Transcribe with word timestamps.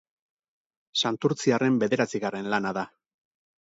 Santurtziarren 1.03 1.79
bederatzigarren 1.87 2.53
lana 2.57 2.77
da. 2.83 2.91